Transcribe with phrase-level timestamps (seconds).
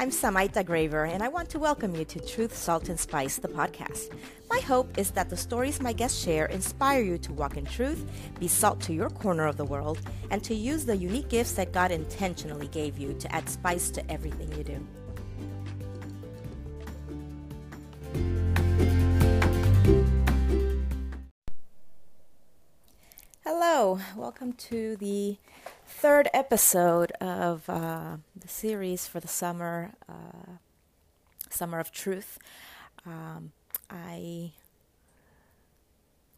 [0.00, 3.48] I'm Samaita Graver, and I want to welcome you to Truth, Salt, and Spice, the
[3.48, 4.16] podcast.
[4.48, 8.08] My hope is that the stories my guests share inspire you to walk in truth,
[8.38, 9.98] be salt to your corner of the world,
[10.30, 14.08] and to use the unique gifts that God intentionally gave you to add spice to
[14.08, 14.86] everything you do.
[23.44, 25.38] Hello, welcome to the
[25.98, 30.58] third episode of uh, the series for the summer, uh,
[31.50, 32.38] Summer of Truth.
[33.04, 33.50] Um,
[33.90, 34.52] I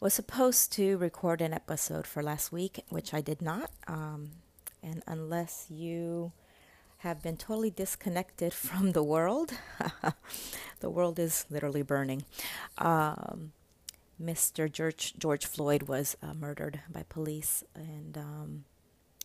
[0.00, 3.70] was supposed to record an episode for last week, which I did not.
[3.86, 4.30] Um,
[4.82, 6.32] and unless you
[6.98, 9.52] have been totally disconnected from the world,
[10.80, 12.24] the world is literally burning.
[12.78, 13.52] Um,
[14.18, 14.72] Mr.
[14.72, 18.64] George, George Floyd was uh, murdered by police, and um,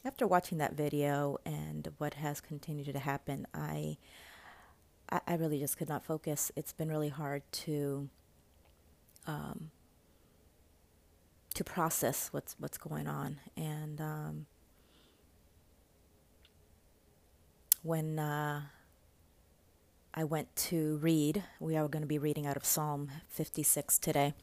[0.05, 3.97] after watching that video and what has continued to happen, I,
[5.09, 6.51] I, really just could not focus.
[6.55, 8.07] It's been really hard to,
[9.25, 9.71] um,
[11.55, 14.45] to process what's what's going on, and um,
[17.81, 18.61] when uh,
[20.13, 24.33] I went to read, we are going to be reading out of Psalm 56 today.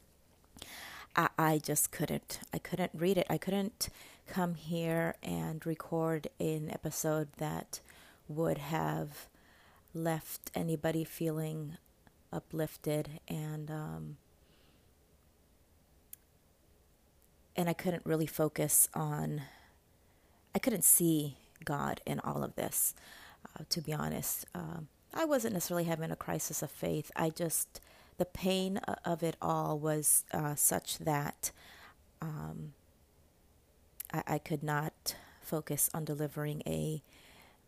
[1.14, 2.40] I, I just couldn't.
[2.52, 3.26] I couldn't read it.
[3.28, 3.90] I couldn't
[4.26, 7.80] come here and record an episode that
[8.28, 9.28] would have
[9.94, 11.76] left anybody feeling
[12.32, 14.16] uplifted and um,
[17.54, 19.42] and I couldn't really focus on
[20.54, 22.94] I couldn't see God in all of this
[23.46, 24.46] uh, to be honest.
[24.54, 27.10] Um, I wasn't necessarily having a crisis of faith.
[27.14, 27.80] I just
[28.16, 31.50] the pain of it all was uh, such that
[32.20, 32.72] um,
[34.12, 37.02] I, I could not focus on delivering a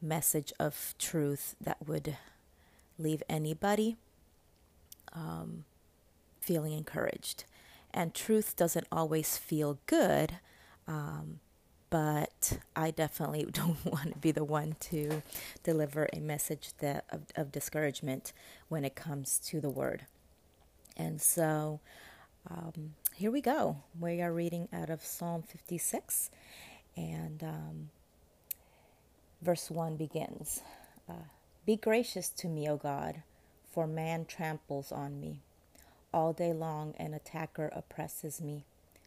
[0.01, 2.17] message of truth that would
[2.99, 3.97] leave anybody
[5.13, 5.65] um,
[6.41, 7.45] feeling encouraged.
[7.93, 10.39] And truth doesn't always feel good,
[10.87, 11.41] um,
[11.91, 15.23] but I definitely don't want to be the one to
[15.63, 18.33] deliver a message that of, of discouragement
[18.69, 20.07] when it comes to the word.
[20.97, 21.81] And so
[22.51, 23.77] um, here we go.
[24.01, 26.31] We are reading out of Psalm 56,
[26.97, 27.91] and um,
[29.41, 30.63] verse 1 begins
[31.09, 31.29] uh,
[31.65, 33.23] Be gracious to me, O God,
[33.73, 35.39] for man tramples on me.
[36.13, 38.65] All day long, an attacker oppresses me.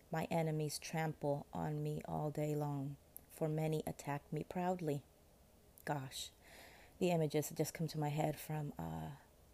[0.10, 2.96] My enemies trample on me all day long,
[3.36, 5.02] for many attack me proudly.
[5.84, 6.30] Gosh,
[7.00, 9.12] the images just come to my head from uh,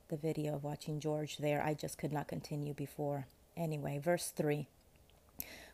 [0.09, 1.63] the video of watching George there.
[1.65, 3.25] I just could not continue before.
[3.55, 4.67] Anyway, verse 3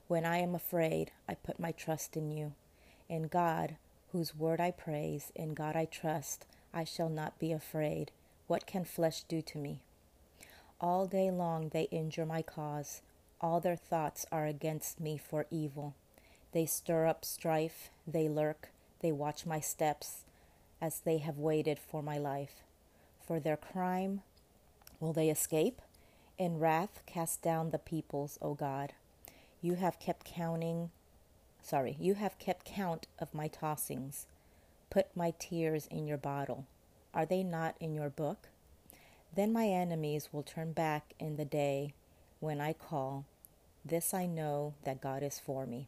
[0.08, 2.54] When I am afraid, I put my trust in you.
[3.08, 3.76] In God,
[4.12, 8.12] whose word I praise, in God I trust, I shall not be afraid.
[8.48, 9.80] What can flesh do to me?
[10.82, 13.02] All day long they injure my cause.
[13.42, 15.94] All their thoughts are against me for evil.
[16.52, 18.70] They stir up strife, they lurk,
[19.02, 20.26] they watch my steps,
[20.82, 22.64] as they have waited for my life.
[23.26, 24.22] For their crime
[25.00, 25.82] will they escape?
[26.40, 28.94] In wrath, cast down the peoples, O God.
[29.62, 30.90] You have kept counting,
[31.62, 34.24] sorry, you have kept count of my tossings.
[34.90, 36.66] Put my tears in your bottle.
[37.14, 38.48] Are they not in your book?
[39.36, 41.94] Then my enemies will turn back in the day
[42.40, 43.26] when I call.
[43.84, 45.88] This I know that God is for me.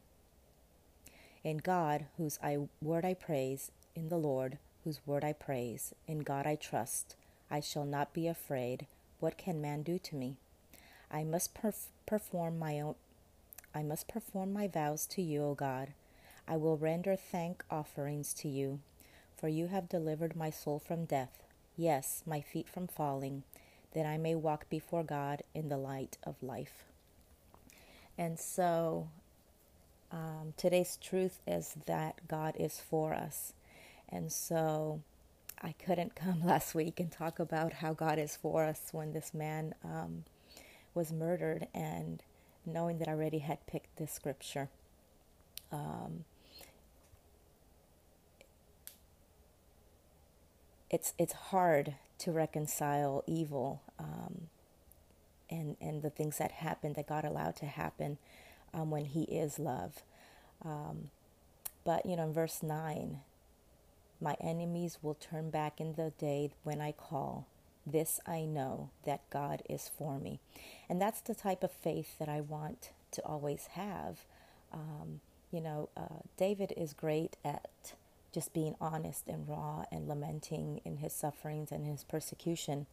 [1.42, 6.18] In God, whose I, word I praise, in the Lord, whose word I praise, in
[6.18, 7.16] God I trust,
[7.50, 8.86] I shall not be afraid.
[9.18, 10.36] What can man do to me?
[11.12, 12.94] I must perf- perform my own
[13.74, 15.94] I must perform my vows to you, O God.
[16.48, 18.80] I will render thank offerings to you,
[19.36, 21.42] for you have delivered my soul from death,
[21.76, 23.44] yes, my feet from falling,
[23.94, 26.84] that I may walk before God in the light of life.
[28.18, 29.08] And so
[30.10, 33.54] um, today's truth is that God is for us.
[34.08, 35.00] And so
[35.62, 39.32] I couldn't come last week and talk about how God is for us when this
[39.32, 40.24] man um,
[40.94, 42.22] was murdered and
[42.66, 44.68] knowing that I already had picked this scripture.
[45.70, 46.24] Um,
[50.90, 54.48] it's it's hard to reconcile evil um,
[55.50, 58.18] and and the things that happened that God allowed to happen
[58.74, 60.02] um, when He is love.
[60.64, 61.10] Um,
[61.84, 63.20] but you know, in verse nine,
[64.20, 67.46] my enemies will turn back in the day when I call.
[67.86, 70.40] This I know that God is for me.
[70.88, 74.24] And that's the type of faith that I want to always have.
[74.72, 75.20] Um,
[75.50, 77.94] you know, uh, David is great at
[78.32, 82.86] just being honest and raw and lamenting in his sufferings and his persecution.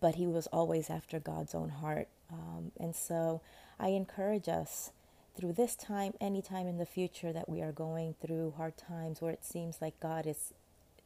[0.00, 2.08] But he was always after God's own heart.
[2.30, 3.40] Um, and so
[3.78, 4.90] I encourage us
[5.36, 9.20] through this time, any time in the future that we are going through hard times
[9.20, 10.52] where it seems like God is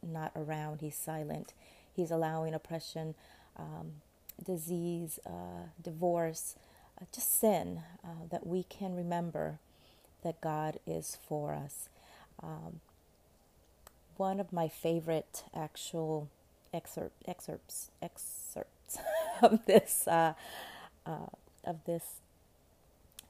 [0.03, 1.53] not around, He's silent,
[1.97, 3.15] He's allowing oppression,
[3.57, 3.93] um,
[4.45, 6.55] disease, uh, divorce,
[7.01, 9.59] uh, just sin, uh, that we can remember
[10.23, 11.89] that God is for us.
[12.43, 12.81] Um,
[14.17, 16.29] one of my favorite actual
[16.73, 18.99] excerpt, excerpts excerpts
[19.43, 20.33] of this uh,
[21.05, 21.27] uh,
[21.65, 22.21] of this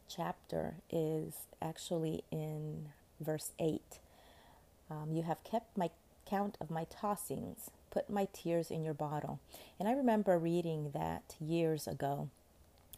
[0.10, 2.90] chapter is actually in
[3.22, 4.00] verse eight.
[4.92, 5.92] Um, you have kept my
[6.30, 9.40] count of my tossings, put my tears in your bottle,
[9.80, 12.30] and I remember reading that years ago,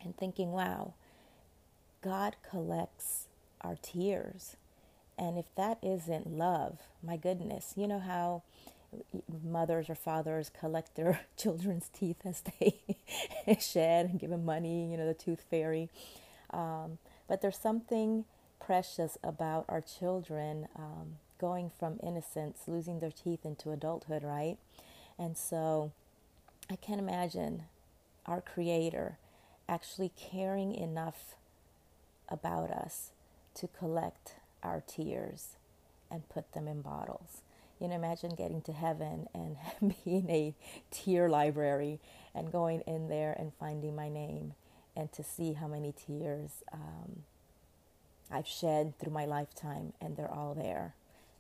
[0.04, 0.94] and thinking, wow,
[2.04, 3.28] God collects
[3.62, 4.57] our tears.
[5.18, 8.44] And if that isn't love, my goodness, you know how
[9.44, 12.75] mothers or fathers collect their children's teeth as they
[13.60, 15.90] shed and give them money, you know, the tooth fairy.
[16.51, 16.98] Um,
[17.28, 18.25] but there's something
[18.60, 24.57] precious about our children um, going from innocence, losing their teeth into adulthood, right?
[25.19, 25.92] And so
[26.69, 27.63] I can imagine
[28.25, 29.18] our Creator
[29.68, 31.36] actually caring enough
[32.30, 33.12] about us
[33.56, 35.57] to collect our tears
[36.10, 37.42] and put them in bottles.
[37.80, 39.57] You know, imagine getting to heaven and
[40.06, 40.54] being a
[40.89, 42.00] tear library
[42.33, 44.54] and going in there and finding my name
[44.95, 47.24] and to see how many tears um,
[48.31, 50.95] I've shed through my lifetime and they're all there.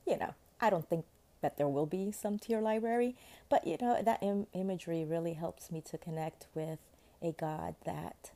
[0.05, 1.05] You know, I don't think
[1.41, 3.15] that there will be some to your library,
[3.49, 6.79] but you know, that Im- imagery really helps me to connect with
[7.21, 8.31] a God that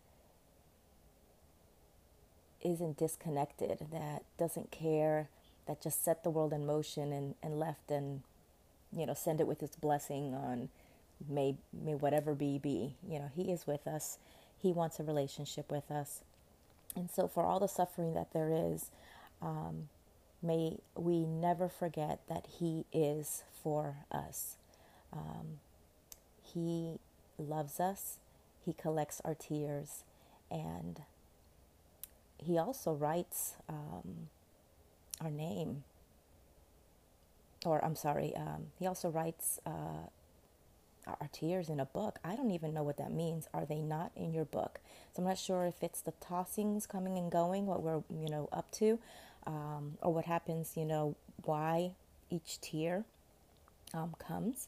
[2.62, 5.30] isn't disconnected, that doesn't care,
[5.68, 8.22] that just set the world in motion and, and left and,
[8.96, 10.70] you know, send it with its blessing on
[11.30, 12.96] may, may whatever be, be.
[13.08, 14.18] You know, He is with us.
[14.62, 16.22] He wants a relationship with us.
[16.96, 18.92] And so, for all the suffering that there is,
[19.42, 19.90] um,
[20.44, 24.58] may we never forget that He is for us.
[25.12, 25.60] Um,
[26.42, 27.00] he
[27.38, 28.20] loves us,
[28.66, 30.04] He collects our tears,
[30.52, 31.02] and
[32.38, 34.30] he also writes um,
[35.22, 35.84] our name,
[37.66, 40.08] or I'm sorry, um, he also writes uh,
[41.08, 42.20] our tears in a book.
[42.24, 43.48] I don't even know what that means.
[43.54, 44.80] Are they not in your book?
[45.14, 48.50] So I'm not sure if it's the tossings coming and going, what we're you know
[48.52, 49.00] up to,
[49.46, 51.92] um, or what happens, you know, why
[52.30, 53.04] each tear
[53.94, 54.68] um, comes.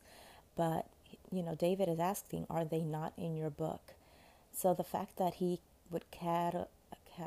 [0.56, 0.88] But
[1.32, 3.94] you know, David is asking, are they not in your book?
[4.54, 5.60] So the fact that he
[5.92, 6.70] would cat-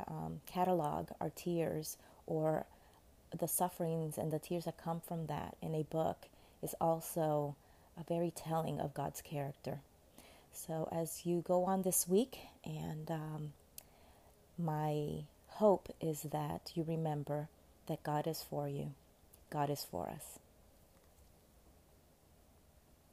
[0.06, 1.96] um, catalog our tears
[2.26, 2.66] or
[3.36, 6.26] the sufferings and the tears that come from that in a book
[6.62, 7.56] is also
[7.98, 9.80] a very telling of God's character.
[10.52, 13.52] So, as you go on this week, and um,
[14.58, 15.24] my
[15.58, 17.48] hope is that you remember
[17.88, 18.92] that God is for you,
[19.50, 20.38] God is for us.